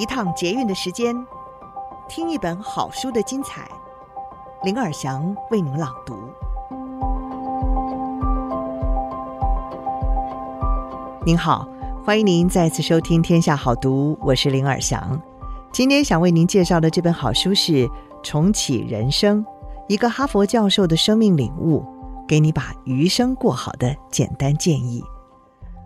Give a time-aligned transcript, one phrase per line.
[0.00, 1.14] 一趟捷运的时间，
[2.08, 3.70] 听一本好书的精彩。
[4.62, 6.16] 林尔祥为您朗读。
[11.22, 11.68] 您好，
[12.02, 15.20] 欢迎您再次收听《天下好读》，我是林尔祥。
[15.70, 17.86] 今天想为您介绍的这本好书是
[18.22, 19.44] 《重启人生》，
[19.86, 21.84] 一个哈佛教授的生命领悟，
[22.26, 25.04] 给你把余生过好的简单建议。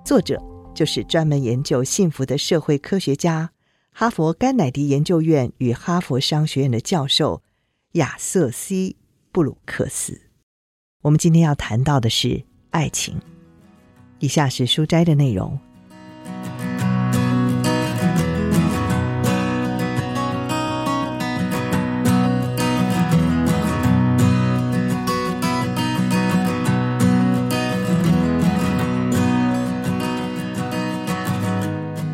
[0.05, 0.41] 作者
[0.73, 3.51] 就是专门研究幸福的社会科学家。
[3.97, 7.45] 哈佛甘乃迪研究院与哈佛商学院的教授
[7.93, 8.97] 亚瑟 ·C·
[9.31, 10.21] 布鲁克斯。
[11.03, 13.17] 我们今天要谈到的是爱情。
[14.19, 15.57] 以下是书摘的内容。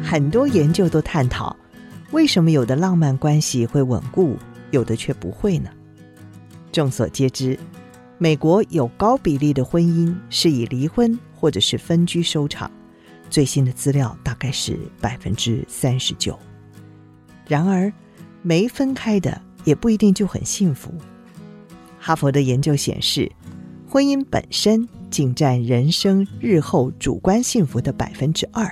[0.05, 1.57] 很多研究都探讨。
[2.13, 4.37] 为什么有的浪漫关系会稳固，
[4.73, 5.71] 有的却不会呢？
[6.73, 7.59] 众所皆知，
[8.19, 12.71] 美国有高比例的婚姻是以离婚或者是分居收场，
[13.29, 16.37] 最新的资料大概是百分之三十九。
[17.47, 17.93] 然而，
[18.43, 20.93] 没分开的也不一定就很幸福。
[21.99, 23.31] 哈佛的研究显示，
[23.89, 28.69] 婚姻本身仅占人生日后主观幸福的百分之二，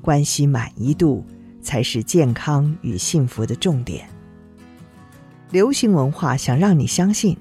[0.00, 1.24] 关系满意度，
[1.66, 4.08] 才是健康与幸福的重点。
[5.50, 7.36] 流行文化想让你相信，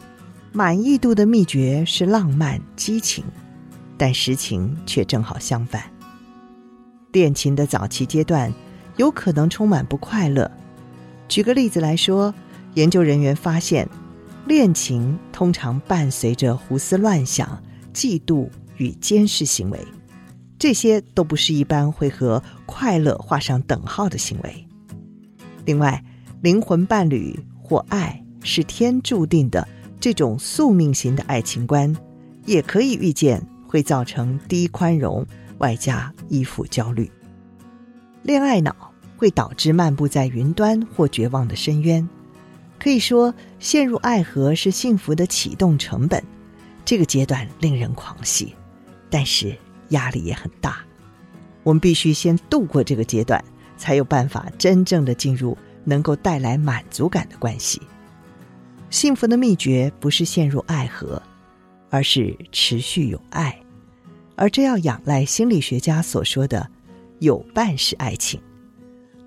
[0.52, 3.24] 满意度的秘诀是浪漫激情，
[4.00, 5.84] 但实情却正好相反。
[7.12, 8.52] 恋情的早期阶段
[8.98, 10.50] 有可能充满不快乐。
[11.28, 12.34] 举个例子来说，
[12.74, 13.88] 研究人员发现，
[14.48, 17.62] 恋情通常伴随着胡思乱想、
[17.94, 19.80] 嫉妒与监视行为。
[20.66, 24.68] 这些都不是一般会和快乐画上等号的行为。
[25.64, 26.04] 另外，
[26.42, 29.68] 灵魂伴侣或爱是天注定的
[30.00, 31.96] 这种宿命型的爱情观，
[32.48, 35.24] 也可以预见会造成低宽容
[35.60, 37.12] 外加依附焦虑。
[38.24, 38.76] 恋爱脑
[39.18, 42.10] 会导致漫步在云端或绝望的深渊。
[42.80, 46.24] 可以说，陷入爱河是幸福的启动成本。
[46.84, 48.56] 这个阶段令人狂喜，
[49.12, 49.56] 但是。
[49.90, 50.80] 压力也很大，
[51.64, 53.44] 我们必须先度过这个阶段，
[53.78, 57.82] 才有办法真正的进入能够带来满足感的关系。
[58.90, 61.22] 幸福的秘诀不是陷入爱河，
[61.90, 63.60] 而是持续有爱，
[64.36, 66.70] 而这要仰赖心理学家所说的
[67.20, 68.40] 有伴式爱情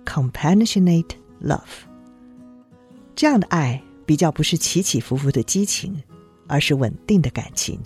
[0.05, 1.11] （companionate
[1.43, 1.61] love）。
[3.15, 6.01] 这样的爱比较不是起起伏伏的激情，
[6.47, 7.79] 而是稳定的感情，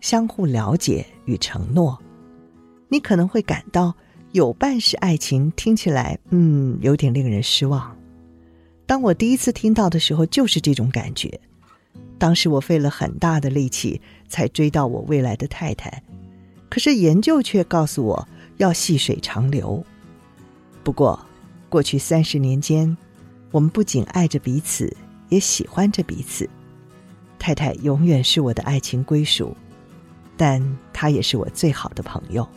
[0.00, 1.96] 相互了解与承诺。
[2.88, 3.94] 你可能会感到
[4.32, 7.96] 有半是爱情听起来，嗯，有点令人失望。
[8.86, 11.40] 当我第一次听到的时候，就是这种感觉。
[12.18, 16.02] 当时我费了很大的力气才追到我未来的太太，
[16.68, 19.84] 可是研究却告诉我要细水长流。
[20.82, 21.18] 不过，
[21.68, 22.96] 过去三十年间，
[23.50, 24.94] 我们不仅爱着彼此，
[25.28, 26.48] 也喜欢着彼此。
[27.38, 29.56] 太太永远是我的爱情归属，
[30.36, 30.60] 但
[30.92, 32.48] 她也是我最好的朋友。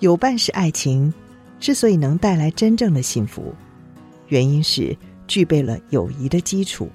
[0.00, 1.12] 有伴式爱情
[1.58, 3.54] 之所以能带来真正的幸福，
[4.28, 4.96] 原因是
[5.26, 6.90] 具备了友谊的基础。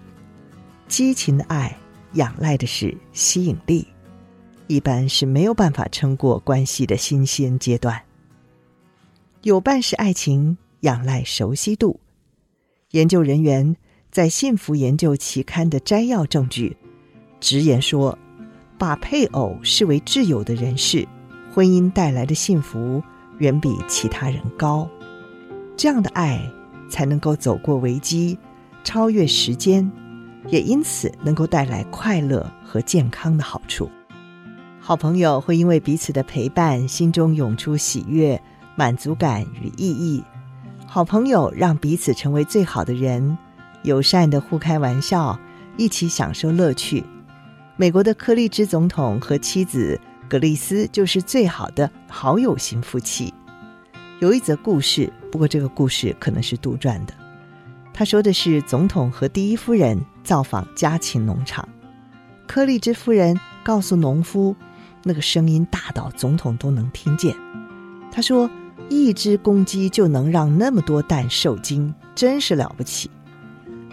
[0.87, 1.75] 激情的爱
[2.13, 3.87] 仰赖的是吸引力，
[4.67, 7.99] 一般是没有办法撑过关系的新鲜阶段。
[9.41, 11.99] 有伴式爱情仰赖熟悉度。
[12.91, 13.75] 研究人员
[14.11, 16.77] 在《幸福研究》期刊的摘要证据，
[17.39, 18.15] 直言说，
[18.77, 21.07] 把配偶视为挚友的人士。
[21.53, 23.03] 婚姻带来的幸福
[23.39, 24.87] 远比其他人高，
[25.75, 26.41] 这样的爱
[26.89, 28.39] 才能够走过危机，
[28.85, 29.91] 超越时间，
[30.47, 33.91] 也因此能够带来快乐和健康的好处。
[34.79, 38.41] 好朋友会因为彼此的陪伴，心中涌出喜悦、
[38.77, 40.23] 满足感与意义。
[40.87, 43.37] 好朋友让彼此成为最好的人，
[43.83, 45.37] 友善的互开玩笑，
[45.75, 47.03] 一起享受乐趣。
[47.75, 49.99] 美国的柯立芝总统和妻子。
[50.31, 53.33] 格丽斯就是最好的好友型夫妻。
[54.21, 57.13] 有一则故事，不过这个故事可能是杜撰的。
[57.91, 61.67] 他说的是总统和第一夫人造访家禽农场，
[62.47, 64.55] 柯立芝夫人告诉农夫，
[65.03, 67.35] 那个声音大到总统都能听见。
[68.09, 68.49] 他说
[68.87, 73.11] ：“一只公鸡就能让那么多蛋受精，真是了不起。”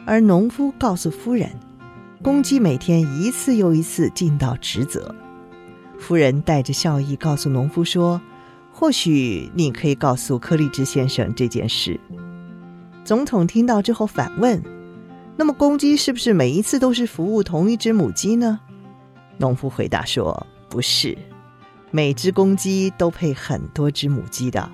[0.06, 1.50] 而农夫告诉夫人，
[2.22, 5.12] 公鸡每天一次又一次尽到职责。
[5.98, 8.20] 夫人带着笑意告诉农夫说
[8.72, 11.98] ：“或许你可以告诉柯立芝先生这件事。”
[13.04, 14.62] 总统听到之后反问
[15.36, 18.60] ：“那么公鸡是不是每一次都是服务同一只母鸡呢？”
[19.38, 21.16] 农夫回答说：“不是，
[21.90, 24.70] 每只公鸡都配很多只母鸡的。”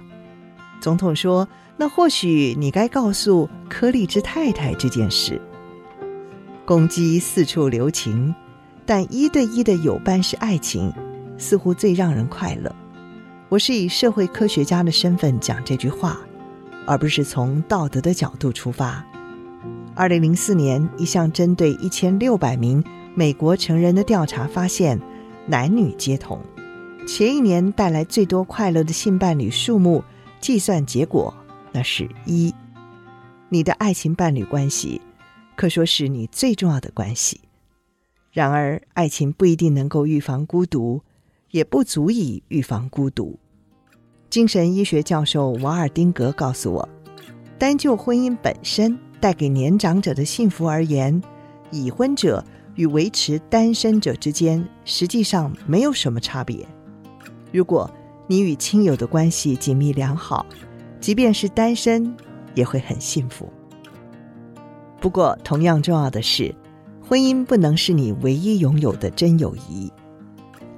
[0.80, 5.40] 总统说：“那或许你该告诉柯立芝太太这件事。
[6.64, 8.34] 公鸡四处留情，
[8.86, 10.92] 但一对一的友伴是爱情，
[11.36, 12.74] 似乎最让人快乐。”
[13.50, 16.18] 我是以社会科学家的身份讲这句话，
[16.86, 19.04] 而不是从道德的角度出发。
[19.94, 22.82] 二零零四年，一项针对一千六百名
[23.14, 25.00] 美国成人的调查发现，
[25.46, 26.40] 男女皆同。
[27.06, 30.02] 前一年带来最多快乐的性伴侣数目，
[30.40, 31.32] 计算结果
[31.70, 32.52] 那是一。
[33.50, 35.00] 你的爱情伴侣关系，
[35.54, 37.40] 可说是你最重要的关系。
[38.32, 41.02] 然而，爱情不一定能够预防孤独。
[41.54, 43.38] 也不足以预防孤独。
[44.28, 46.88] 精神医学教授瓦尔丁格告诉我，
[47.56, 51.22] 单就婚姻本身带给年长者的幸福而言，
[51.70, 56.66] 已婚者与维持单身者之间实际上没有什么差别。
[57.52, 57.88] 如果
[58.26, 60.44] 你与亲友的关系紧密良好，
[60.98, 62.12] 即便是单身
[62.56, 63.48] 也会很幸福。
[65.00, 66.52] 不过，同样重要的是，
[67.00, 69.92] 婚姻不能是你唯一拥有的真友谊。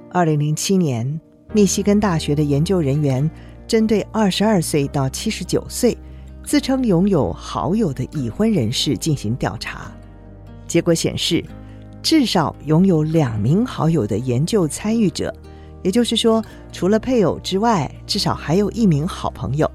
[0.09, 1.19] 二零零七年，
[1.53, 3.29] 密西根大学的研究人员
[3.67, 5.97] 针对二十二岁到七十九岁
[6.43, 9.91] 自称拥有好友的已婚人士进行调查，
[10.65, 11.43] 结果显示，
[12.01, 15.33] 至少拥有两名好友的研究参与者，
[15.83, 19.69] 也就是说，除了配偶之外，至少还有一名好朋友，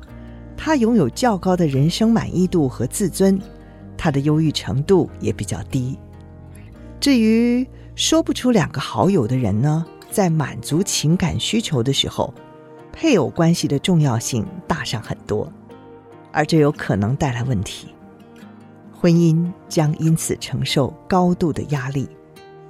[0.56, 3.38] 他拥有较高的人生满意度和自尊，
[3.99, 5.99] 他的忧郁程度也比较低。
[6.99, 9.84] 至于说不出两个好友的人呢？
[10.12, 12.32] 在满足情感需求的时候，
[12.93, 15.50] 配偶关系的重要性大上很多，
[16.31, 17.88] 而这有可能带来问题。
[18.93, 22.06] 婚姻将因此承受高度的压力，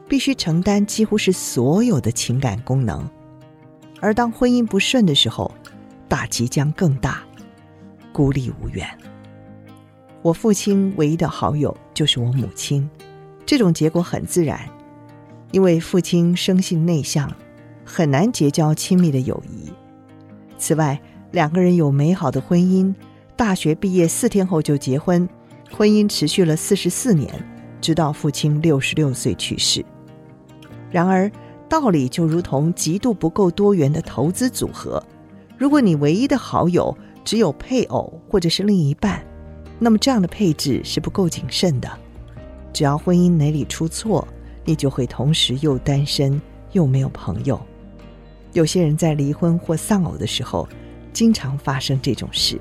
[0.08, 3.06] 必须承担几乎是所有的情感功能。
[4.00, 5.52] 而当婚姻不顺的时候，
[6.08, 7.22] 打击将更大，
[8.12, 8.88] 孤立无援。
[10.22, 12.88] 我父亲唯一的好友就是我母亲，
[13.44, 14.60] 这种结果很自然。
[15.52, 17.30] 因为父亲生性内向，
[17.84, 19.70] 很难结交亲密的友谊。
[20.58, 21.00] 此外，
[21.30, 22.92] 两个人有美好的婚姻，
[23.36, 25.28] 大学毕业四天后就结婚，
[25.70, 27.32] 婚姻持续了四十四年，
[27.80, 29.84] 直到父亲六十六岁去世。
[30.90, 31.30] 然而，
[31.68, 35.02] 道理就如同极度不够多元的投资组合，
[35.56, 39.24] 如果你唯一的好友只有配偶或者是另一半，
[39.78, 41.90] 那么这样的配置是不够谨慎的。
[42.72, 44.26] 只要婚姻哪里出错，
[44.64, 46.40] 你就会同时又单身
[46.72, 47.60] 又没有朋友。
[48.52, 50.68] 有些人在离婚或丧偶的时候，
[51.12, 52.60] 经常发生这种事。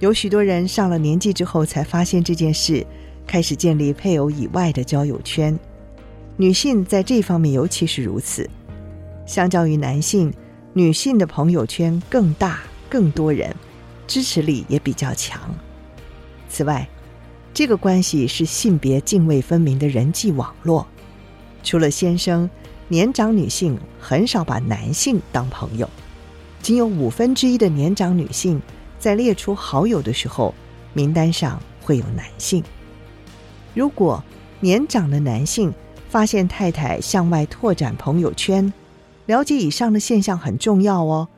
[0.00, 2.86] 有许多人上了年纪之后才发现这件事，
[3.26, 5.58] 开始建立配偶以外的交友圈。
[6.36, 8.48] 女性在这方面尤其是如此。
[9.24, 10.32] 相较于男性，
[10.72, 12.60] 女性的朋友圈更大、
[12.90, 13.54] 更多人，
[14.06, 15.40] 支持力也比较强。
[16.48, 16.86] 此外，
[17.54, 20.84] 这个关系是性别泾渭分明的人际网络，
[21.62, 22.50] 除了先生，
[22.88, 25.88] 年长女性很少把男性当朋友，
[26.60, 28.60] 仅有五分之一的年长女性
[28.98, 30.52] 在列出好友的时候，
[30.94, 32.60] 名单上会有男性。
[33.72, 34.20] 如果
[34.58, 35.72] 年长的男性
[36.08, 38.72] 发现太太向外拓展朋友圈，
[39.26, 41.28] 了解以上的现象很重要哦。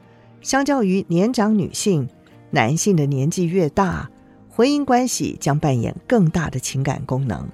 [0.40, 2.08] 相较于年长女性，
[2.50, 4.08] 男性的年纪越大，
[4.56, 7.46] 婚姻关系将扮演更大的情感功能，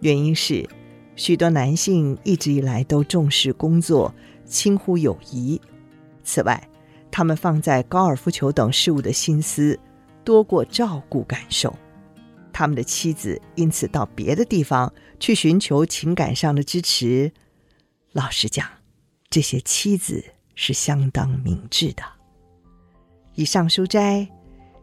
[0.00, 0.68] 原因是
[1.16, 5.58] 许多男性一直以来都重视工作，轻忽友谊。
[6.22, 6.68] 此外，
[7.10, 9.80] 他们放在高尔夫球等事物的心思
[10.22, 11.74] 多过照顾感受。
[12.52, 17.32] 他们的妻子因此到别的地方去寻求情感上的支持。
[18.12, 18.68] 老实讲，
[19.30, 20.22] 这些妻子
[20.54, 22.02] 是相当明智的。
[23.34, 24.28] 以上书摘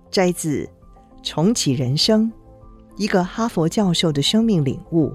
[0.09, 0.67] 摘自。
[1.25, 2.31] 重启人生，
[2.97, 5.11] 一个哈佛教授的生命领悟，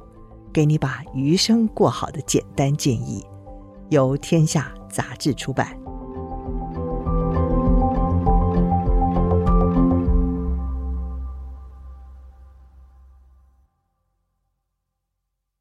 [0.52, 3.24] 给你把余生过好的简单建议，
[3.90, 5.78] 由天下杂志出版。